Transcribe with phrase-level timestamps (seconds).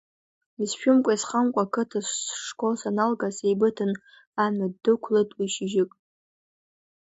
[0.63, 1.99] Исшәымкәа-исхамкәа ақыҭа
[2.47, 3.91] школ саналга, сеибыҭан
[4.43, 5.91] амҩа дықәлеит уи шьыжьык.